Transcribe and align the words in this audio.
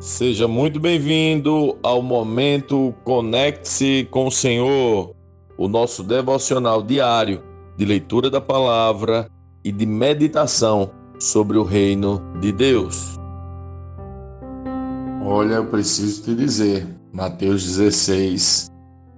Seja 0.00 0.46
muito 0.46 0.78
bem-vindo 0.78 1.76
ao 1.82 2.00
momento 2.00 2.94
Conecte-se 3.02 4.06
com 4.12 4.28
o 4.28 4.30
Senhor, 4.30 5.12
o 5.56 5.66
nosso 5.66 6.04
devocional 6.04 6.84
diário 6.84 7.42
de 7.76 7.84
leitura 7.84 8.30
da 8.30 8.40
palavra 8.40 9.28
e 9.64 9.72
de 9.72 9.84
meditação 9.84 10.92
sobre 11.18 11.58
o 11.58 11.64
reino 11.64 12.22
de 12.40 12.52
Deus. 12.52 13.18
Olha, 15.24 15.54
eu 15.54 15.66
preciso 15.66 16.22
te 16.22 16.34
dizer, 16.36 16.86
Mateus 17.12 17.64
16 17.64 18.70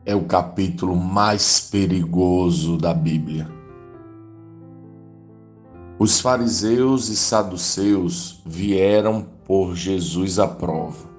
é 0.06 0.14
o 0.14 0.24
capítulo 0.24 0.96
mais 0.96 1.68
perigoso 1.70 2.78
da 2.78 2.94
Bíblia. 2.94 3.46
Os 5.98 6.22
fariseus 6.22 7.10
e 7.10 7.16
saduceus 7.16 8.42
vieram 8.46 9.26
por 9.50 9.74
Jesus 9.74 10.38
à 10.38 10.46
prova, 10.46 11.10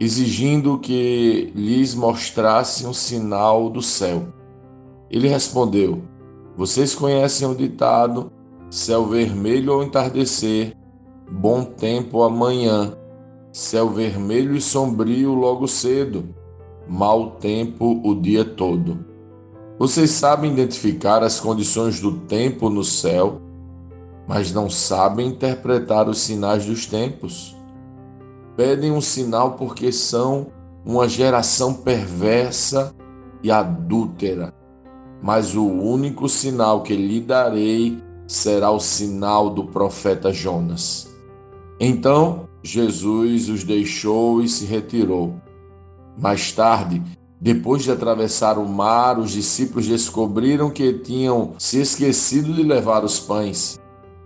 exigindo 0.00 0.78
que 0.78 1.52
lhes 1.54 1.94
mostrasse 1.94 2.86
um 2.86 2.94
sinal 2.94 3.68
do 3.68 3.82
céu. 3.82 4.28
Ele 5.10 5.28
respondeu: 5.28 6.02
Vocês 6.56 6.94
conhecem 6.94 7.46
o 7.46 7.54
ditado: 7.54 8.32
céu 8.70 9.04
vermelho 9.04 9.74
ao 9.74 9.82
entardecer, 9.82 10.74
bom 11.30 11.64
tempo 11.64 12.22
amanhã, 12.22 12.96
céu 13.52 13.90
vermelho 13.90 14.56
e 14.56 14.60
sombrio 14.62 15.34
logo 15.34 15.68
cedo, 15.68 16.24
mau 16.88 17.32
tempo 17.32 18.00
o 18.02 18.14
dia 18.14 18.46
todo. 18.46 19.04
Vocês 19.78 20.12
sabem 20.12 20.50
identificar 20.50 21.22
as 21.22 21.38
condições 21.40 22.00
do 22.00 22.20
tempo 22.20 22.70
no 22.70 22.82
céu 22.82 23.42
mas 24.26 24.52
não 24.52 24.70
sabem 24.70 25.28
interpretar 25.28 26.08
os 26.08 26.18
sinais 26.18 26.66
dos 26.66 26.86
tempos. 26.86 27.56
Pedem 28.56 28.92
um 28.92 29.00
sinal 29.00 29.52
porque 29.52 29.92
são 29.92 30.46
uma 30.84 31.08
geração 31.08 31.74
perversa 31.74 32.94
e 33.42 33.50
adúltera. 33.50 34.54
Mas 35.22 35.54
o 35.54 35.64
único 35.66 36.28
sinal 36.28 36.82
que 36.82 36.94
lhe 36.94 37.20
darei 37.20 37.98
será 38.26 38.70
o 38.70 38.80
sinal 38.80 39.50
do 39.50 39.64
profeta 39.64 40.32
Jonas. 40.32 41.10
Então 41.80 42.48
Jesus 42.62 43.48
os 43.48 43.64
deixou 43.64 44.42
e 44.42 44.48
se 44.48 44.64
retirou. 44.64 45.34
Mais 46.16 46.52
tarde, 46.52 47.02
depois 47.40 47.82
de 47.82 47.90
atravessar 47.90 48.58
o 48.58 48.66
mar, 48.66 49.18
os 49.18 49.32
discípulos 49.32 49.86
descobriram 49.86 50.70
que 50.70 50.94
tinham 50.94 51.52
se 51.58 51.80
esquecido 51.80 52.54
de 52.54 52.62
levar 52.62 53.04
os 53.04 53.18
pães. 53.18 53.78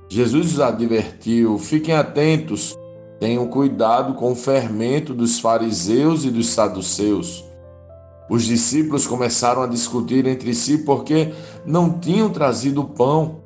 Jesus 0.08 0.54
os 0.54 0.60
advertiu: 0.60 1.58
fiquem 1.58 1.94
atentos, 1.94 2.76
tenham 3.20 3.46
cuidado 3.46 4.14
com 4.14 4.32
o 4.32 4.36
fermento 4.36 5.12
dos 5.12 5.38
fariseus 5.38 6.24
e 6.24 6.30
dos 6.30 6.48
saduceus. 6.48 7.44
Os 8.30 8.44
discípulos 8.44 9.06
começaram 9.06 9.62
a 9.62 9.66
discutir 9.66 10.26
entre 10.26 10.54
si 10.54 10.78
porque 10.78 11.32
não 11.64 11.98
tinham 11.98 12.30
trazido 12.30 12.84
pão. 12.84 13.42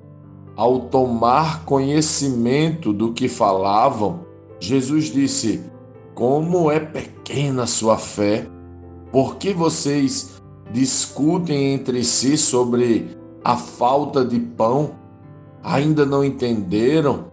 Ao 0.55 0.81
tomar 0.81 1.65
conhecimento 1.65 2.93
do 2.93 3.13
que 3.13 3.29
falavam, 3.29 4.27
Jesus 4.61 5.07
disse: 5.07 5.63
Como 6.15 6.71
é 6.71 6.79
pequena 6.79 7.67
sua 7.67 7.97
fé! 7.97 8.47
Por 9.11 9.37
que 9.37 9.53
vocês 9.53 10.43
discutem 10.71 11.75
entre 11.75 12.05
si 12.05 12.37
sobre 12.37 13.17
a 13.43 13.57
falta 13.57 14.25
de 14.25 14.39
pão? 14.39 15.02
Ainda 15.63 16.05
não 16.05 16.25
entenderam? 16.25 17.27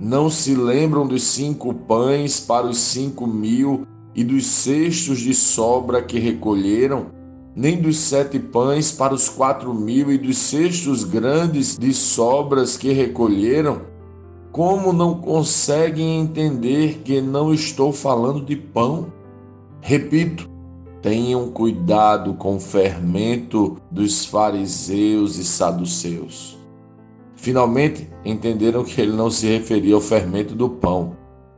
Não 0.00 0.30
se 0.30 0.54
lembram 0.54 1.06
dos 1.06 1.22
cinco 1.22 1.72
pães 1.74 2.40
para 2.40 2.66
os 2.66 2.78
cinco 2.78 3.26
mil 3.26 3.86
e 4.14 4.24
dos 4.24 4.46
cestos 4.46 5.20
de 5.20 5.34
sobra 5.34 6.02
que 6.02 6.18
recolheram? 6.18 7.06
Nem 7.54 7.80
dos 7.80 7.98
sete 7.98 8.38
pães 8.38 8.90
para 8.90 9.14
os 9.14 9.28
quatro 9.28 9.72
mil 9.72 10.10
e 10.10 10.18
dos 10.18 10.36
cestos 10.38 11.04
grandes 11.04 11.78
de 11.78 11.92
sobras 11.92 12.76
que 12.76 12.90
recolheram? 12.90 13.82
Como 14.50 14.92
não 14.92 15.20
conseguem 15.20 16.20
entender 16.20 17.02
que 17.04 17.20
não 17.20 17.52
estou 17.52 17.92
falando 17.92 18.44
de 18.44 18.56
pão? 18.56 19.12
Repito, 19.80 20.48
tenham 21.02 21.50
cuidado 21.50 22.34
com 22.34 22.56
o 22.56 22.60
fermento 22.60 23.76
dos 23.90 24.24
fariseus 24.24 25.36
e 25.36 25.44
saduceus. 25.44 26.53
Finalmente 27.44 28.08
entenderam 28.24 28.82
que 28.82 28.98
ele 28.98 29.12
não 29.12 29.30
se 29.30 29.46
referia 29.46 29.94
ao 29.94 30.00
fermento 30.00 30.54
do 30.54 30.66
pão, 30.66 31.14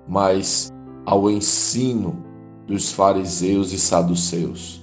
mas 0.08 0.68
ao 1.04 1.30
ensino 1.30 2.24
dos 2.66 2.90
fariseus 2.90 3.72
e 3.72 3.78
saduceus. 3.78 4.82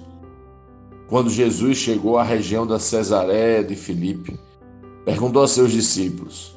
Quando 1.06 1.28
Jesus 1.28 1.76
chegou 1.76 2.16
à 2.16 2.22
região 2.22 2.66
da 2.66 2.78
Cesareia 2.78 3.62
de 3.62 3.76
Filipe, 3.76 4.40
perguntou 5.04 5.42
a 5.42 5.46
seus 5.46 5.72
discípulos: 5.72 6.56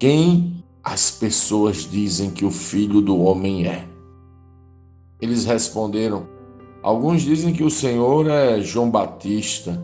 Quem 0.00 0.64
as 0.82 1.12
pessoas 1.12 1.88
dizem 1.88 2.30
que 2.30 2.44
o 2.44 2.50
filho 2.50 3.00
do 3.00 3.16
homem 3.20 3.68
é? 3.68 3.86
Eles 5.20 5.44
responderam: 5.44 6.26
Alguns 6.82 7.22
dizem 7.22 7.54
que 7.54 7.62
o 7.62 7.70
Senhor 7.70 8.26
é 8.26 8.60
João 8.60 8.90
Batista 8.90 9.80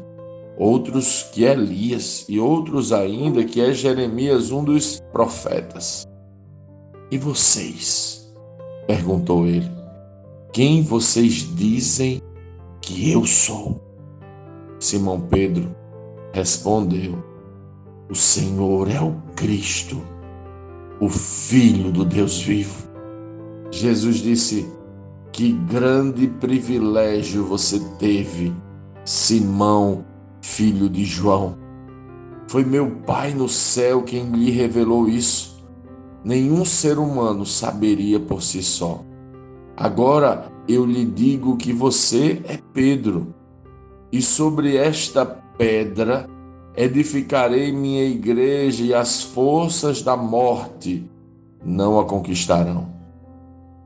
outros 0.61 1.23
que 1.33 1.47
é 1.47 1.53
Elias 1.53 2.27
e 2.29 2.39
outros 2.39 2.93
ainda 2.93 3.43
que 3.43 3.63
é 3.63 3.73
Jeremias, 3.73 4.53
um 4.53 4.63
dos 4.63 5.01
profetas. 5.11 6.07
E 7.11 7.17
vocês? 7.17 8.31
perguntou 8.87 9.47
ele. 9.47 9.71
Quem 10.53 10.83
vocês 10.83 11.49
dizem 11.57 12.21
que 12.83 13.11
eu 13.11 13.25
sou? 13.25 13.81
Simão 14.79 15.19
Pedro 15.19 15.75
respondeu: 16.33 17.17
O 18.11 18.15
Senhor 18.15 18.91
é 18.91 19.01
o 19.01 19.15
Cristo, 19.35 20.03
o 21.01 21.09
Filho 21.09 21.91
do 21.91 22.05
Deus 22.05 22.43
vivo. 22.43 22.87
Jesus 23.71 24.17
disse: 24.17 24.71
Que 25.33 25.53
grande 25.53 26.27
privilégio 26.27 27.47
você 27.47 27.81
teve, 27.99 28.53
Simão 29.07 30.10
filho 30.41 30.89
de 30.89 31.05
João. 31.05 31.57
Foi 32.49 32.65
meu 32.65 32.91
Pai 33.07 33.33
no 33.33 33.49
céu 33.49 34.03
quem 34.03 34.31
lhe 34.31 34.51
revelou 34.51 35.09
isso. 35.09 35.65
Nenhum 36.25 36.65
ser 36.65 36.99
humano 36.99 37.47
saberia 37.47 38.21
por 38.21 38.43
si 38.43 38.63
só. 38.63 39.05
Agora 39.77 40.51
eu 40.69 40.85
lhe 40.85 41.05
digo 41.05 41.57
que 41.57 41.73
você 41.73 42.43
é 42.45 42.59
Pedro, 42.73 43.35
e 44.13 44.21
sobre 44.21 44.77
esta 44.77 45.25
pedra 45.25 46.29
edificarei 46.77 47.73
minha 47.73 48.05
igreja, 48.05 48.85
e 48.85 48.93
as 48.93 49.23
forças 49.23 50.03
da 50.03 50.17
morte 50.17 51.09
não 51.65 51.99
a 51.99 52.05
conquistarão. 52.05 52.89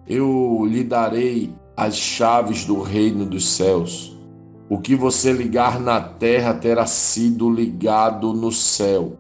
Eu 0.07 0.65
lhe 0.67 0.83
darei 0.85 1.55
as 1.77 1.97
chaves 1.97 2.65
do 2.65 2.81
reino 2.81 3.25
dos 3.25 3.49
céus. 3.49 4.14
O 4.69 4.79
que 4.79 4.97
você 4.97 5.33
ligar 5.33 5.79
na 5.79 6.01
terra 6.01 6.55
terá 6.55 6.87
sido 6.87 7.51
ligado 7.51 8.33
no 8.33 8.51
céu, 8.51 9.19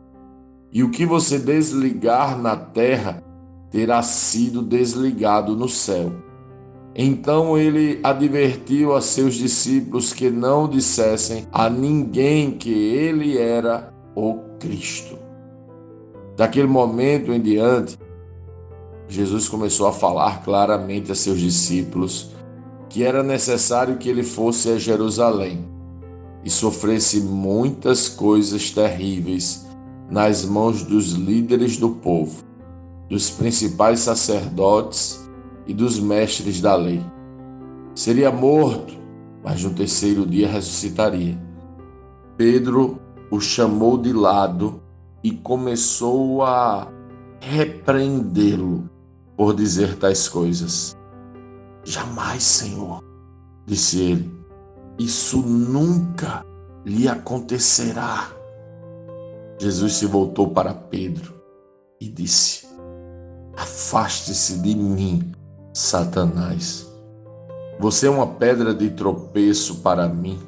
e 0.73 0.83
o 0.83 0.91
que 0.91 1.05
você 1.05 1.39
desligar 1.39 2.39
na 2.39 2.57
terra 2.57 3.23
terá 3.71 4.03
sido 4.03 4.63
desligado 4.63 5.55
no 5.55 5.69
céu. 5.69 6.13
Então 6.97 7.59
ele 7.59 7.99
advertiu 8.03 8.95
a 8.95 9.01
seus 9.01 9.35
discípulos 9.35 10.13
que 10.13 10.31
não 10.31 10.69
dissessem 10.69 11.47
a 11.53 11.69
ninguém 11.69 12.53
que 12.53 12.73
ele 12.73 13.37
era 13.37 13.93
o 14.15 14.39
Cristo. 14.61 15.19
Daquele 16.37 16.69
momento 16.69 17.33
em 17.33 17.41
diante, 17.41 17.99
Jesus 19.09 19.49
começou 19.49 19.87
a 19.89 19.93
falar 19.93 20.43
claramente 20.45 21.13
a 21.13 21.15
seus 21.15 21.39
discípulos 21.39 22.31
que 22.95 23.03
era 23.03 23.25
necessário 23.25 23.97
que 23.97 24.09
ele 24.09 24.23
fosse 24.23 24.71
a 24.71 24.79
Jerusalém 24.79 25.67
e 26.45 26.49
sofresse 26.49 27.21
muitas 27.21 28.09
coisas 28.09 28.71
terríveis 28.71 29.67
nas 30.09 30.45
mãos 30.45 30.85
dos 30.85 31.11
líderes 31.11 31.77
do 31.77 31.91
povo, 31.91 32.45
dos 33.11 33.31
principais 33.31 33.99
sacerdotes 33.99 35.29
e 35.67 35.75
dos 35.75 35.99
mestres 35.99 36.61
da 36.61 36.77
lei. 36.77 37.05
Seria 37.97 38.31
morto, 38.31 38.95
mas 39.43 39.65
no 39.65 39.71
terceiro 39.71 40.25
dia 40.25 40.47
ressuscitaria. 40.47 41.37
Pedro 42.37 43.01
o 43.29 43.41
chamou 43.41 43.99
de 43.99 44.13
lado 44.13 44.81
e 45.21 45.33
começou 45.33 46.45
a 46.45 46.87
repreendê-lo 47.41 48.89
por 49.37 49.53
dizer 49.53 49.97
tais 49.97 50.29
coisas. 50.29 50.97
Jamais, 51.85 52.43
Senhor, 52.43 53.03
disse 53.67 54.01
ele, 54.01 54.45
isso 54.99 55.39
nunca 55.39 56.45
lhe 56.85 57.09
acontecerá. 57.09 58.31
Jesus 59.59 59.95
se 59.95 60.07
voltou 60.07 60.51
para 60.51 60.73
Pedro 60.73 61.35
e 62.01 62.09
disse: 62.09 62.67
Afaste-se 63.57 64.59
de 64.59 64.75
mim, 64.75 65.33
Satanás. 65.73 66.87
Você 67.81 68.07
é 68.07 68.11
uma 68.11 68.27
pedra 68.27 68.75
de 68.75 68.91
tropeço 68.91 69.77
para 69.77 70.09
mim. 70.09 70.39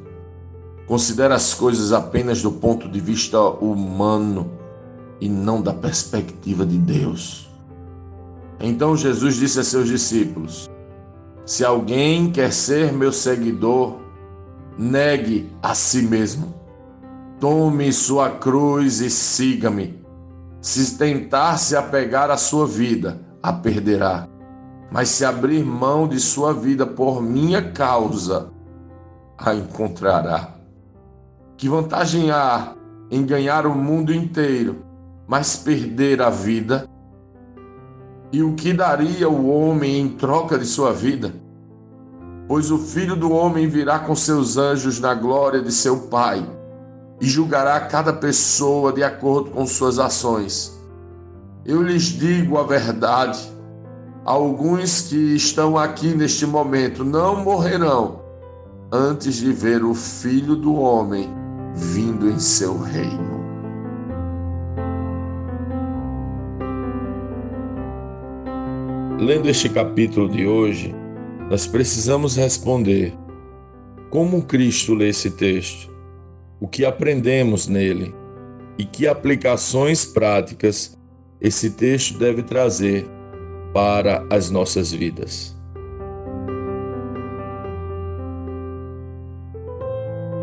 Considera 0.86 1.34
as 1.34 1.52
coisas 1.52 1.92
apenas 1.92 2.40
do 2.40 2.52
ponto 2.52 2.88
de 2.88 3.00
vista 3.00 3.40
humano 3.40 4.50
e 5.20 5.28
não 5.28 5.60
da 5.60 5.74
perspectiva 5.74 6.64
de 6.64 6.78
Deus. 6.78 7.48
Então 8.60 8.96
Jesus 8.96 9.36
disse 9.36 9.58
a 9.58 9.64
seus 9.64 9.88
discípulos: 9.88 10.65
Se 11.46 11.64
alguém 11.64 12.32
quer 12.32 12.52
ser 12.52 12.92
meu 12.92 13.12
seguidor, 13.12 14.00
negue 14.76 15.48
a 15.62 15.76
si 15.76 16.02
mesmo. 16.02 16.52
Tome 17.38 17.92
sua 17.92 18.30
cruz 18.30 19.00
e 19.00 19.08
siga-me. 19.08 20.04
Se 20.60 20.98
tentar 20.98 21.56
se 21.58 21.76
apegar 21.76 22.32
à 22.32 22.36
sua 22.36 22.66
vida, 22.66 23.20
a 23.40 23.52
perderá. 23.52 24.26
Mas 24.90 25.08
se 25.10 25.24
abrir 25.24 25.64
mão 25.64 26.08
de 26.08 26.18
sua 26.18 26.52
vida 26.52 26.84
por 26.84 27.22
minha 27.22 27.70
causa, 27.70 28.50
a 29.38 29.54
encontrará. 29.54 30.56
Que 31.56 31.68
vantagem 31.68 32.32
há 32.32 32.74
em 33.08 33.24
ganhar 33.24 33.66
o 33.66 33.74
mundo 33.74 34.12
inteiro, 34.12 34.82
mas 35.28 35.54
perder 35.54 36.20
a 36.20 36.28
vida? 36.28 36.88
E 38.32 38.42
o 38.42 38.54
que 38.54 38.72
daria 38.72 39.28
o 39.28 39.48
homem 39.48 40.00
em 40.00 40.08
troca 40.08 40.58
de 40.58 40.66
sua 40.66 40.92
vida? 40.92 41.34
Pois 42.48 42.70
o 42.70 42.78
filho 42.78 43.16
do 43.16 43.32
homem 43.32 43.68
virá 43.68 43.98
com 43.98 44.14
seus 44.14 44.56
anjos 44.56 45.00
na 45.00 45.14
glória 45.14 45.62
de 45.62 45.72
seu 45.72 45.98
Pai 46.08 46.46
e 47.20 47.26
julgará 47.26 47.80
cada 47.80 48.12
pessoa 48.12 48.92
de 48.92 49.02
acordo 49.02 49.50
com 49.50 49.66
suas 49.66 49.98
ações. 49.98 50.76
Eu 51.64 51.82
lhes 51.82 52.04
digo 52.04 52.58
a 52.58 52.62
verdade: 52.62 53.40
alguns 54.24 55.02
que 55.02 55.34
estão 55.34 55.76
aqui 55.76 56.14
neste 56.14 56.46
momento 56.46 57.04
não 57.04 57.42
morrerão 57.42 58.20
antes 58.92 59.36
de 59.36 59.52
ver 59.52 59.84
o 59.84 59.94
Filho 59.94 60.54
do 60.54 60.74
Homem 60.74 61.28
vindo 61.74 62.28
em 62.30 62.38
seu 62.38 62.78
reino. 62.78 63.35
Lendo 69.18 69.48
este 69.48 69.70
capítulo 69.70 70.28
de 70.28 70.46
hoje, 70.46 70.94
nós 71.48 71.66
precisamos 71.66 72.36
responder: 72.36 73.14
como 74.10 74.42
Cristo 74.42 74.92
lê 74.92 75.08
esse 75.08 75.30
texto? 75.30 75.90
O 76.60 76.68
que 76.68 76.84
aprendemos 76.84 77.66
nele? 77.66 78.14
E 78.76 78.84
que 78.84 79.06
aplicações 79.06 80.04
práticas 80.04 80.98
esse 81.40 81.70
texto 81.70 82.18
deve 82.18 82.42
trazer 82.42 83.08
para 83.72 84.22
as 84.30 84.50
nossas 84.50 84.92
vidas? 84.92 85.56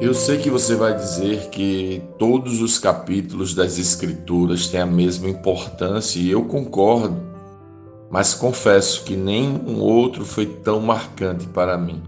Eu 0.02 0.16
sei 0.16 0.40
que 0.40 0.50
você 0.50 0.76
vai 0.76 0.96
dizer 0.96 1.52
que 1.52 2.02
todos 2.18 2.60
os 2.60 2.80
capítulos 2.80 3.54
das 3.54 3.78
Escrituras 3.78 4.68
têm 4.68 4.82
a 4.82 4.86
mesma 4.88 5.30
importância 5.30 6.20
e 6.20 6.32
eu 6.32 6.44
concordo 6.46 7.33
mas 8.14 8.36
confesso 8.36 9.04
que 9.06 9.16
nenhum 9.16 9.80
outro 9.80 10.24
foi 10.24 10.46
tão 10.46 10.80
marcante 10.80 11.48
para 11.48 11.76
mim. 11.76 12.04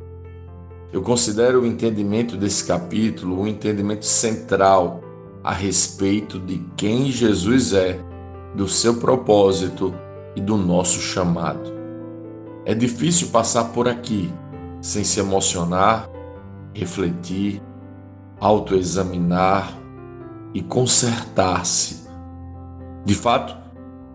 Eu 0.94 1.02
considero 1.02 1.62
o 1.62 1.66
entendimento 1.66 2.38
desse 2.38 2.64
capítulo 2.64 3.42
um 3.42 3.48
entendimento 3.48 4.06
central 4.06 5.02
a 5.44 5.52
respeito 5.52 6.38
de 6.38 6.64
quem 6.78 7.12
Jesus 7.12 7.74
é, 7.74 8.00
do 8.54 8.68
seu 8.68 8.98
propósito 8.98 9.96
e 10.36 10.42
do 10.42 10.56
nosso 10.58 11.00
chamado. 11.00 11.74
É 12.66 12.76
difícil 12.76 13.30
passar 13.30 13.64
por 13.70 13.88
aqui 13.88 14.32
sem 14.82 15.04
se 15.04 15.20
emocionar, 15.20 16.08
refletir, 16.72 17.60
autoexaminar 18.40 19.76
e 20.54 20.62
consertar-se. 20.62 22.08
De 23.04 23.16
fato, 23.16 23.65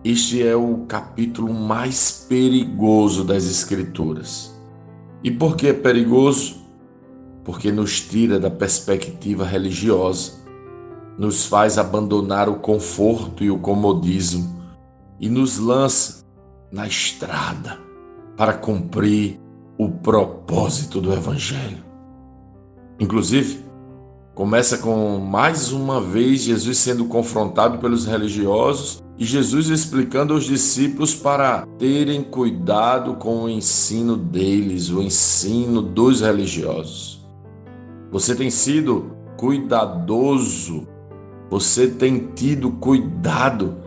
este 0.03 0.41
é 0.41 0.55
o 0.55 0.85
capítulo 0.87 1.53
mais 1.53 2.25
perigoso 2.27 3.23
das 3.23 3.45
Escrituras. 3.45 4.51
E 5.23 5.29
por 5.29 5.55
que 5.55 5.67
é 5.67 5.73
perigoso? 5.73 6.55
Porque 7.43 7.71
nos 7.71 8.01
tira 8.01 8.39
da 8.39 8.49
perspectiva 8.49 9.45
religiosa, 9.45 10.33
nos 11.19 11.45
faz 11.45 11.77
abandonar 11.77 12.49
o 12.49 12.55
conforto 12.55 13.43
e 13.43 13.51
o 13.51 13.59
comodismo 13.59 14.59
e 15.19 15.29
nos 15.29 15.59
lança 15.59 16.25
na 16.71 16.87
estrada 16.87 17.77
para 18.35 18.53
cumprir 18.53 19.39
o 19.77 19.87
propósito 19.87 20.99
do 20.99 21.13
Evangelho. 21.13 21.83
Inclusive, 22.99 23.63
começa 24.33 24.77
com 24.77 25.17
mais 25.19 25.71
uma 25.71 25.99
vez 25.99 26.41
Jesus 26.41 26.77
sendo 26.77 27.05
confrontado 27.05 27.79
pelos 27.79 28.05
religiosos 28.05 29.03
e 29.17 29.25
Jesus 29.25 29.69
explicando 29.69 30.33
aos 30.33 30.45
discípulos 30.45 31.13
para 31.13 31.67
terem 31.77 32.23
cuidado 32.23 33.15
com 33.15 33.43
o 33.43 33.49
ensino 33.49 34.15
deles, 34.15 34.89
o 34.89 35.01
ensino 35.01 35.81
dos 35.81 36.21
religiosos. 36.21 37.21
Você 38.11 38.33
tem 38.33 38.49
sido 38.49 39.11
cuidadoso, 39.37 40.87
você 41.49 41.87
tem 41.87 42.31
tido 42.33 42.71
cuidado 42.71 43.77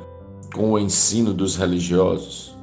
com 0.55 0.73
o 0.73 0.79
ensino 0.79 1.32
dos 1.32 1.56
religiosos. 1.56 2.55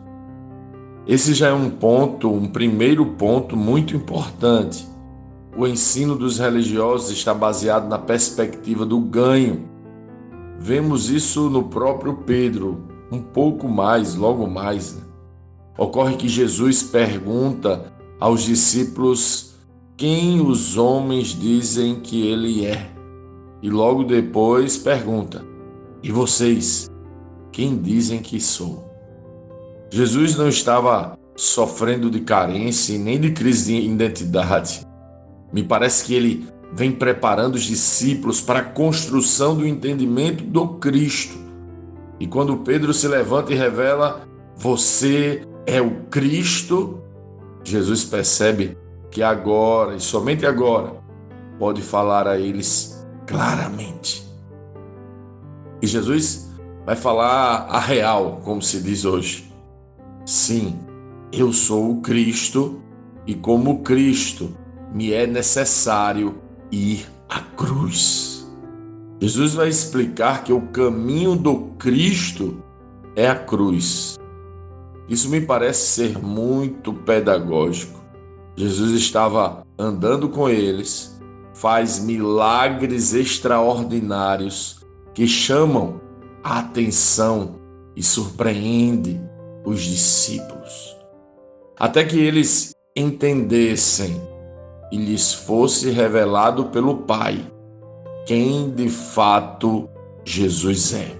Esse 1.07 1.33
já 1.33 1.47
é 1.47 1.53
um 1.53 1.69
ponto, 1.69 2.31
um 2.31 2.47
primeiro 2.47 3.05
ponto 3.05 3.57
muito 3.57 3.95
importante. 3.95 4.87
O 5.57 5.67
ensino 5.67 6.15
dos 6.15 6.39
religiosos 6.39 7.11
está 7.11 7.33
baseado 7.33 7.87
na 7.87 7.99
perspectiva 7.99 8.85
do 8.85 8.99
ganho 8.99 9.71
Vemos 10.63 11.09
isso 11.09 11.49
no 11.49 11.63
próprio 11.63 12.17
Pedro, 12.17 12.83
um 13.11 13.19
pouco 13.19 13.67
mais, 13.67 14.13
logo 14.13 14.45
mais. 14.45 14.93
Né? 14.93 15.01
Ocorre 15.75 16.15
que 16.17 16.29
Jesus 16.29 16.83
pergunta 16.83 17.91
aos 18.19 18.43
discípulos 18.43 19.55
quem 19.97 20.39
os 20.39 20.77
homens 20.77 21.29
dizem 21.29 21.99
que 21.99 22.27
ele 22.27 22.63
é. 22.63 22.91
E 23.59 23.71
logo 23.71 24.03
depois 24.03 24.77
pergunta: 24.77 25.43
E 26.03 26.11
vocês, 26.11 26.87
quem 27.51 27.75
dizem 27.75 28.19
que 28.19 28.39
sou? 28.39 28.87
Jesus 29.89 30.35
não 30.35 30.47
estava 30.47 31.17
sofrendo 31.35 32.11
de 32.11 32.19
carência 32.19 32.99
nem 32.99 33.19
de 33.19 33.31
crise 33.31 33.81
de 33.81 33.87
identidade. 33.87 34.85
Me 35.51 35.63
parece 35.63 36.05
que 36.05 36.13
ele 36.13 36.47
vem 36.73 36.91
preparando 36.91 37.55
os 37.55 37.63
discípulos 37.63 38.41
para 38.41 38.59
a 38.59 38.63
construção 38.63 39.55
do 39.55 39.67
entendimento 39.67 40.43
do 40.43 40.75
Cristo. 40.75 41.37
E 42.19 42.27
quando 42.27 42.57
Pedro 42.57 42.93
se 42.93 43.07
levanta 43.07 43.51
e 43.51 43.55
revela: 43.55 44.27
Você 44.55 45.45
é 45.65 45.81
o 45.81 46.03
Cristo, 46.09 47.01
Jesus 47.63 48.03
percebe 48.03 48.77
que 49.09 49.21
agora, 49.21 49.95
e 49.95 49.99
somente 49.99 50.45
agora, 50.45 51.01
pode 51.59 51.81
falar 51.81 52.27
a 52.27 52.39
eles 52.39 53.05
claramente. 53.27 54.25
E 55.81 55.87
Jesus 55.87 56.49
vai 56.85 56.95
falar 56.95 57.67
a 57.69 57.79
real, 57.79 58.39
como 58.43 58.61
se 58.61 58.81
diz 58.81 59.03
hoje. 59.03 59.51
Sim, 60.25 60.79
eu 61.31 61.51
sou 61.51 61.91
o 61.91 62.01
Cristo 62.01 62.81
e, 63.25 63.33
como 63.33 63.81
Cristo, 63.81 64.55
me 64.93 65.13
é 65.13 65.25
necessário 65.25 66.41
ir 66.71 67.07
à 67.29 67.39
cruz. 67.39 68.49
Jesus 69.19 69.53
vai 69.53 69.69
explicar 69.69 70.43
que 70.43 70.51
o 70.51 70.61
caminho 70.67 71.35
do 71.35 71.73
Cristo 71.77 72.61
é 73.15 73.27
a 73.27 73.35
cruz. 73.35 74.17
Isso 75.07 75.29
me 75.29 75.41
parece 75.41 75.87
ser 75.87 76.17
muito 76.19 76.93
pedagógico. 76.93 78.01
Jesus 78.55 78.91
estava 78.93 79.65
andando 79.77 80.29
com 80.29 80.49
eles, 80.49 81.21
faz 81.53 82.03
milagres 82.03 83.13
extraordinários 83.13 84.81
que 85.13 85.27
chamam 85.27 86.01
a 86.43 86.59
atenção 86.59 87.55
e 87.95 88.03
surpreende 88.03 89.21
os 89.65 89.81
discípulos. 89.81 90.95
Até 91.77 92.03
que 92.03 92.19
eles 92.19 92.73
entendessem 92.95 94.30
e 94.91 94.97
lhes 94.97 95.33
fosse 95.33 95.89
revelado 95.89 96.65
pelo 96.65 96.97
Pai 96.97 97.51
quem 98.25 98.69
de 98.69 98.89
fato 98.89 99.89
Jesus 100.23 100.93
é. 100.93 101.15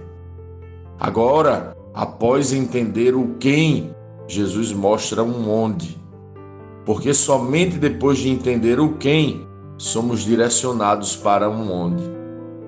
Agora, 0.99 1.75
após 1.93 2.53
entender 2.53 3.15
o 3.15 3.35
quem, 3.39 3.95
Jesus 4.27 4.71
mostra 4.71 5.23
um 5.23 5.49
onde. 5.49 5.99
Porque 6.85 7.13
somente 7.13 7.77
depois 7.77 8.19
de 8.19 8.29
entender 8.29 8.79
o 8.79 8.97
quem, 8.97 9.47
somos 9.77 10.21
direcionados 10.21 11.15
para 11.15 11.49
um 11.49 11.71
onde. 11.71 12.03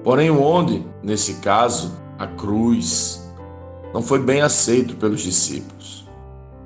Porém, 0.03 0.29
o 0.29 0.41
onde, 0.41 0.85
nesse 1.01 1.35
caso, 1.35 1.93
a 2.17 2.27
cruz, 2.27 3.23
não 3.93 4.01
foi 4.01 4.19
bem 4.19 4.41
aceito 4.41 4.95
pelos 4.95 5.21
discípulos. 5.21 6.09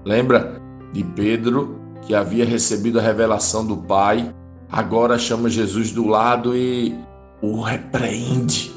Lembra 0.05 0.61
de 0.93 1.03
Pedro, 1.03 1.76
que 2.07 2.15
havia 2.15 2.45
recebido 2.45 2.99
a 2.99 3.01
revelação 3.01 3.65
do 3.65 3.75
Pai, 3.75 4.33
agora 4.71 5.19
chama 5.19 5.49
Jesus 5.49 5.91
do 5.91 6.07
lado 6.07 6.55
e 6.55 6.97
o 7.41 7.61
repreende. 7.61 8.71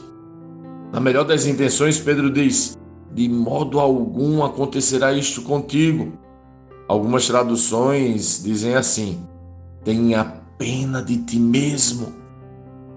Na 0.93 0.99
melhor 0.99 1.25
das 1.25 1.47
intenções, 1.47 2.01
Pedro 2.01 2.29
diz: 2.29 2.77
De 3.15 3.29
modo 3.29 3.79
algum 3.79 4.45
acontecerá 4.45 5.13
isto 5.13 5.43
contigo. 5.43 6.13
Algumas 6.89 7.29
traduções 7.29 8.43
dizem 8.43 8.75
assim: 8.75 9.21
Tenha 9.85 10.25
pena 10.59 11.01
de 11.01 11.19
ti 11.19 11.39
mesmo. 11.39 12.13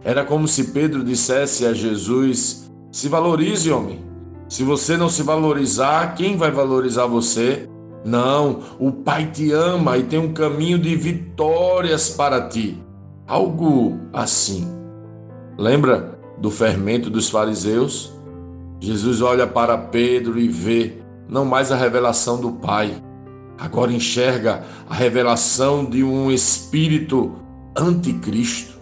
Era 0.04 0.26
como 0.26 0.48
se 0.48 0.72
Pedro 0.72 1.04
dissesse 1.04 1.64
a 1.64 1.74
Jesus: 1.74 2.72
Se 2.92 3.08
valorize, 3.08 3.72
homem. 3.72 4.04
Se 4.50 4.64
você 4.64 4.98
não 4.98 5.10
se 5.10 5.22
valorizar, 5.22 6.16
quem 6.16 6.36
vai 6.36 6.50
valorizar 6.50 7.06
você? 7.06 7.70
Não, 8.06 8.60
o 8.80 8.92
Pai 8.92 9.32
te 9.32 9.52
ama 9.52 9.98
e 9.98 10.04
tem 10.04 10.20
um 10.20 10.34
caminho 10.34 10.78
de 10.78 10.96
vitórias 10.96 12.10
para 12.10 12.48
ti. 12.50 12.78
Algo 13.26 13.98
assim. 14.12 14.68
Lembra 15.58 16.20
do 16.38 16.52
fermento 16.52 17.10
dos 17.10 17.30
fariseus? 17.30 18.14
Jesus 18.80 19.22
olha 19.22 19.48
para 19.48 19.78
Pedro 19.78 20.38
e 20.38 20.50
vê 20.50 20.98
não 21.30 21.46
mais 21.46 21.72
a 21.72 21.76
revelação 21.78 22.40
do 22.40 22.52
Pai, 22.52 23.02
agora 23.58 23.94
enxerga 23.94 24.64
a 24.90 24.94
revelação 24.94 25.86
de 25.86 26.04
um 26.04 26.30
espírito 26.30 27.34
anticristo, 27.78 28.78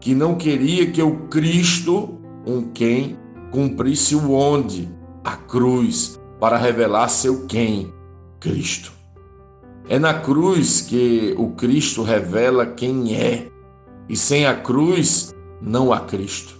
que 0.00 0.14
não 0.14 0.36
queria 0.36 0.90
que 0.90 1.02
o 1.02 1.26
Cristo, 1.28 2.18
um 2.46 2.62
quem, 2.72 3.18
cumprisse 3.50 4.14
o 4.14 4.32
onde, 4.32 4.88
a 5.24 5.36
cruz, 5.36 6.20
para 6.38 6.56
revelar 6.56 7.08
seu 7.08 7.46
quem, 7.46 7.92
Cristo. 8.44 8.92
É 9.88 9.98
na 9.98 10.12
cruz 10.12 10.82
que 10.82 11.34
o 11.38 11.52
Cristo 11.52 12.02
revela 12.02 12.66
quem 12.66 13.16
é, 13.16 13.48
e 14.06 14.14
sem 14.14 14.44
a 14.44 14.54
cruz 14.54 15.34
não 15.62 15.90
há 15.90 16.00
Cristo. 16.00 16.54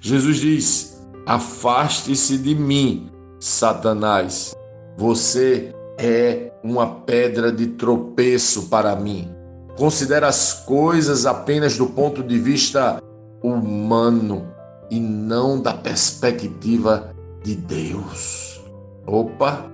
Jesus 0.00 0.38
diz: 0.38 1.00
Afaste-se 1.24 2.36
de 2.38 2.54
mim, 2.56 3.10
Satanás. 3.38 4.54
Você 4.98 5.72
é 5.96 6.52
uma 6.64 6.86
pedra 6.86 7.52
de 7.52 7.68
tropeço 7.68 8.68
para 8.68 8.96
mim. 8.96 9.30
Considera 9.76 10.26
as 10.26 10.64
coisas 10.64 11.26
apenas 11.26 11.76
do 11.76 11.86
ponto 11.86 12.24
de 12.24 12.38
vista 12.38 13.00
humano 13.40 14.48
e 14.90 14.98
não 14.98 15.60
da 15.62 15.74
perspectiva 15.74 17.14
de 17.44 17.54
Deus. 17.54 18.60
Opa! 19.06 19.73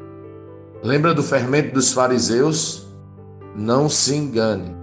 Lembra 0.83 1.13
do 1.13 1.23
fermento 1.23 1.75
dos 1.75 1.93
fariseus? 1.93 2.87
Não 3.55 3.87
se 3.87 4.15
engane. 4.15 4.75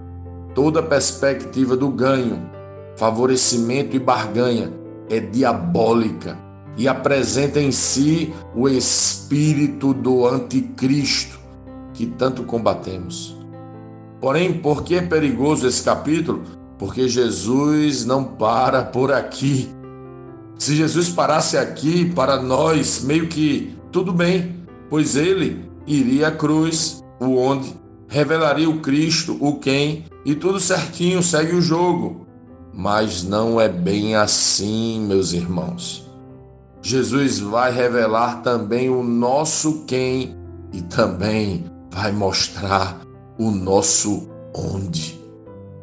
Toda 0.54 0.80
perspectiva 0.80 1.76
do 1.76 1.88
ganho, 1.88 2.48
favorecimento 2.96 3.96
e 3.96 3.98
barganha 3.98 4.72
é 5.10 5.18
diabólica 5.18 6.38
e 6.76 6.86
apresenta 6.86 7.58
em 7.58 7.72
si 7.72 8.32
o 8.54 8.68
espírito 8.68 9.92
do 9.92 10.24
anticristo 10.24 11.36
que 11.92 12.06
tanto 12.06 12.44
combatemos. 12.44 13.36
Porém, 14.20 14.52
por 14.54 14.84
que 14.84 14.94
é 14.94 15.02
perigoso 15.02 15.66
esse 15.66 15.82
capítulo? 15.82 16.42
Porque 16.78 17.08
Jesus 17.08 18.04
não 18.04 18.22
para 18.22 18.84
por 18.84 19.12
aqui. 19.12 19.68
Se 20.56 20.76
Jesus 20.76 21.08
parasse 21.08 21.56
aqui 21.56 22.12
para 22.12 22.40
nós, 22.40 23.02
meio 23.02 23.26
que 23.26 23.76
tudo 23.90 24.12
bem, 24.12 24.64
pois 24.88 25.16
ele 25.16 25.67
iria 25.88 26.28
à 26.28 26.30
cruz, 26.30 27.02
o 27.18 27.36
onde, 27.36 27.74
revelaria 28.06 28.68
o 28.68 28.80
Cristo, 28.80 29.36
o 29.40 29.58
quem, 29.58 30.04
e 30.24 30.34
tudo 30.34 30.60
certinho, 30.60 31.22
segue 31.22 31.56
o 31.56 31.62
jogo. 31.62 32.26
Mas 32.72 33.24
não 33.24 33.60
é 33.60 33.68
bem 33.68 34.14
assim, 34.14 35.00
meus 35.00 35.32
irmãos. 35.32 36.06
Jesus 36.82 37.40
vai 37.40 37.72
revelar 37.72 38.42
também 38.42 38.88
o 38.88 39.02
nosso 39.02 39.84
quem 39.84 40.36
e 40.72 40.82
também 40.82 41.64
vai 41.90 42.12
mostrar 42.12 43.00
o 43.38 43.50
nosso 43.50 44.28
onde. 44.54 45.18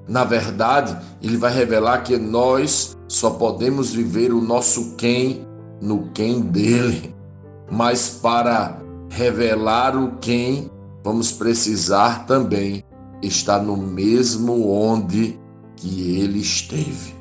Na 0.07 0.23
verdade, 0.23 0.95
ele 1.21 1.35
vai 1.35 1.51
revelar 1.51 2.03
que 2.03 2.15
nós 2.17 2.95
só 3.07 3.31
podemos 3.31 3.91
viver 3.91 4.31
o 4.31 4.41
nosso 4.41 4.95
quem 4.95 5.45
no 5.81 6.09
quem 6.11 6.41
dele. 6.41 7.13
Mas 7.71 8.09
para 8.21 8.84
revelar 9.09 9.95
o 9.95 10.17
quem, 10.17 10.69
vamos 11.03 11.31
precisar 11.31 12.25
também 12.25 12.83
estar 13.21 13.59
no 13.59 13.77
mesmo 13.77 14.69
onde 14.69 15.39
que 15.75 16.19
ele 16.19 16.39
esteve. 16.39 17.15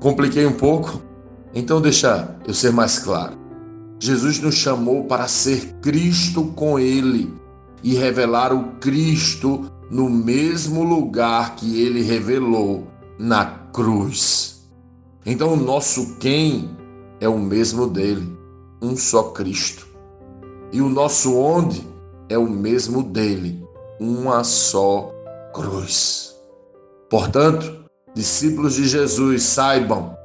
Compliquei 0.00 0.46
um 0.46 0.52
pouco? 0.52 1.02
Então 1.54 1.80
deixa 1.80 2.36
eu 2.46 2.54
ser 2.54 2.72
mais 2.72 2.98
claro. 2.98 3.38
Jesus 3.98 4.40
nos 4.40 4.54
chamou 4.54 5.04
para 5.04 5.28
ser 5.28 5.74
Cristo 5.82 6.44
com 6.54 6.78
ele 6.78 7.34
e 7.82 7.94
revelar 7.94 8.52
o 8.52 8.76
Cristo 8.78 9.70
no 9.90 10.08
mesmo 10.08 10.82
lugar 10.82 11.56
que 11.56 11.80
ele 11.82 12.02
revelou 12.02 12.86
na 13.18 13.44
cruz. 13.44 14.70
Então 15.26 15.52
o 15.52 15.56
nosso 15.56 16.16
quem 16.16 16.70
é 17.20 17.28
o 17.28 17.38
mesmo 17.38 17.86
dele, 17.86 18.34
um 18.80 18.96
só 18.96 19.24
Cristo. 19.24 19.89
E 20.72 20.80
o 20.80 20.88
nosso 20.88 21.36
onde 21.36 21.86
é 22.28 22.38
o 22.38 22.48
mesmo 22.48 23.02
dele, 23.02 23.64
uma 23.98 24.44
só 24.44 25.12
cruz. 25.52 26.36
Portanto, 27.08 27.84
discípulos 28.14 28.74
de 28.74 28.86
Jesus, 28.88 29.42
saibam: 29.42 30.16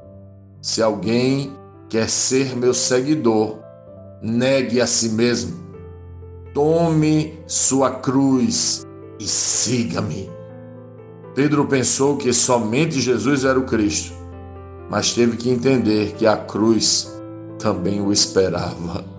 se 0.62 0.80
alguém 0.82 1.52
quer 1.88 2.08
ser 2.08 2.56
meu 2.56 2.72
seguidor, 2.72 3.58
negue 4.22 4.80
a 4.80 4.86
si 4.86 5.08
mesmo, 5.10 5.56
tome 6.54 7.38
sua 7.46 7.90
cruz 7.90 8.86
e 9.18 9.24
siga-me. 9.24 10.30
Pedro 11.34 11.66
pensou 11.66 12.16
que 12.16 12.32
somente 12.32 13.00
Jesus 13.00 13.44
era 13.44 13.58
o 13.58 13.66
Cristo, 13.66 14.14
mas 14.88 15.12
teve 15.12 15.36
que 15.36 15.50
entender 15.50 16.14
que 16.14 16.26
a 16.26 16.36
cruz 16.36 17.12
também 17.58 18.00
o 18.00 18.12
esperava. 18.12 19.15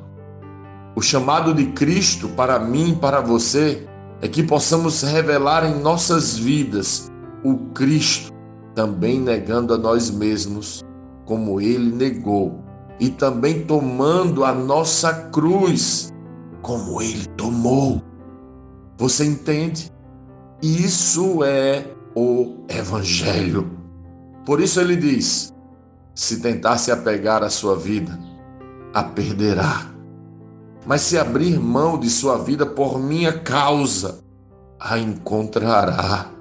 O 0.98 1.01
chamado 1.01 1.54
de 1.54 1.68
Cristo 1.74 2.27
para 2.30 2.58
mim 2.58 2.98
para 3.00 3.22
você 3.22 3.88
é 4.20 4.27
que 4.27 4.42
possamos 4.42 5.04
revelar 5.04 5.63
em 5.63 5.80
nossas 5.80 6.36
vidas 6.36 7.12
o 7.44 7.56
Cristo, 7.72 8.34
também 8.74 9.22
negando 9.22 9.75
a 9.75 9.77
nós 9.77 10.10
mesmos, 10.10 10.84
como 11.24 11.62
ele 11.62 11.96
negou, 11.96 12.63
e 13.00 13.12
também 13.12 13.63
tomando 13.63 14.44
a 14.44 14.51
nossa 14.51 15.13
cruz, 15.30 16.12
como 16.63 17.00
ele 17.00 17.27
tomou. 17.38 18.01
Você 18.98 19.24
entende? 19.24 19.92
Isso 20.63 21.44
é 21.44 21.94
o 22.16 22.66
Evangelho. 22.68 23.70
Por 24.48 24.60
isso 24.60 24.80
ele 24.80 24.96
diz: 24.96 25.54
se 26.16 26.42
tentar 26.42 26.80
se 26.80 26.92
apegar 26.92 27.44
à 27.44 27.51
sua 27.51 27.75
vida, 27.75 28.18
a 28.96 29.04
perderá 29.04 29.96
mas 30.88 31.01
se 31.01 31.17
abrir 31.17 31.60
mão 31.60 32.00
de 32.00 32.10
sua 32.10 32.38
vida 32.38 32.65
por 32.65 32.98
minha 32.98 33.34
causa, 33.34 34.20
a 34.79 34.98
encontrará. 34.98 36.32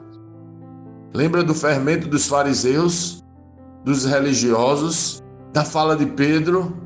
Lembra 1.13 1.43
do 1.43 1.53
fermento 1.53 2.07
dos 2.07 2.29
fariseus, 2.29 3.25
dos 3.85 4.05
religiosos, 4.05 5.21
da 5.53 5.65
fala 5.65 5.97
de 5.97 6.07
Pedro? 6.07 6.77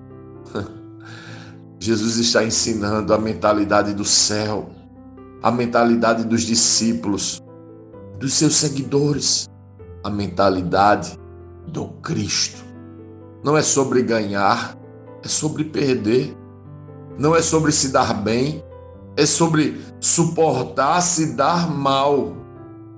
Jesus 1.79 2.17
está 2.17 2.43
ensinando 2.43 3.12
a 3.12 3.19
mentalidade 3.19 3.93
do 3.93 4.07
céu, 4.07 4.71
a 5.43 5.50
mentalidade 5.50 6.25
dos 6.25 6.43
discípulos, 6.43 7.43
dos 8.19 8.33
seus 8.33 8.55
seguidores, 8.55 9.47
a 10.02 10.09
mentalidade 10.09 11.19
do 11.67 11.88
Cristo. 12.00 12.64
Não 13.45 13.55
é 13.55 13.62
sobre 13.62 14.02
ganhar, 14.02 14.79
é 15.23 15.29
sobre 15.29 15.64
perder 15.64 16.39
não 17.21 17.37
é 17.37 17.43
sobre 17.43 17.71
se 17.71 17.91
dar 17.91 18.15
bem, 18.15 18.65
é 19.15 19.27
sobre 19.27 19.79
suportar 20.00 21.03
se 21.03 21.37
dar 21.37 21.71
mal. 21.71 22.35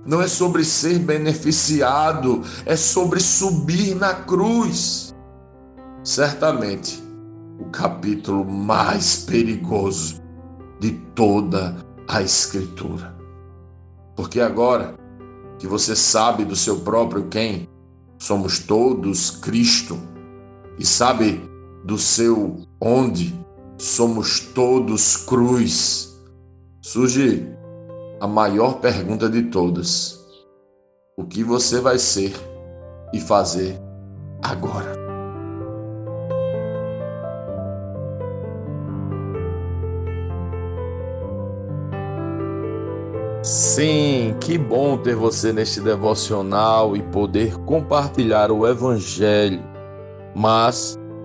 Não 0.07 0.23
é 0.23 0.29
sobre 0.29 0.65
ser 0.65 1.01
beneficiado, 1.01 2.41
é 2.65 2.77
sobre 2.77 3.19
subir 3.19 3.97
na 3.97 4.15
cruz. 4.15 5.13
Certamente, 6.05 7.03
o 7.59 7.65
capítulo 7.71 8.45
mais 8.45 9.25
perigoso 9.25 10.23
de 10.79 10.93
toda 11.17 11.77
a 12.07 12.23
Escritura. 12.23 13.17
Porque 14.15 14.41
agora 14.41 14.95
que 15.59 15.67
você 15.67 15.97
sabe 15.97 16.45
do 16.45 16.55
seu 16.55 16.79
próprio 16.81 17.27
quem, 17.27 17.69
somos 18.19 18.61
todos 18.61 19.33
Cristo, 19.33 19.99
e 20.79 20.87
sabe 20.87 21.43
do 21.85 21.99
seu 21.99 22.61
onde, 22.81 23.42
somos 23.83 24.39
todos 24.39 25.17
cruz. 25.17 26.17
Surge 26.81 27.45
a 28.21 28.29
maior 28.29 28.75
pergunta 28.75 29.29
de 29.29 29.43
todas: 29.45 30.21
o 31.19 31.25
que 31.25 31.43
você 31.43 31.81
vai 31.81 31.99
ser 31.99 32.33
e 33.13 33.21
fazer 33.21 33.77
agora? 34.41 35.03
Sim, 43.43 44.37
que 44.41 44.57
bom 44.57 44.97
ter 44.97 45.17
você 45.17 45.53
neste 45.53 45.81
devocional 45.81 46.97
e 46.97 47.03
poder 47.03 47.57
compartilhar 47.65 48.53
o 48.53 48.65
Evangelho. 48.65 49.61
Mas, 50.35 50.97